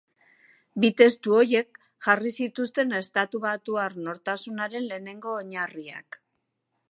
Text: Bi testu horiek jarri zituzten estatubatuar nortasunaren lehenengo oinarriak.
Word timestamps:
Bi 0.83 0.89
testu 1.01 1.35
horiek 1.39 1.77
jarri 2.05 2.31
zituzten 2.45 2.97
estatubatuar 3.01 3.99
nortasunaren 4.07 4.87
lehenengo 4.93 5.35
oinarriak. 5.43 6.19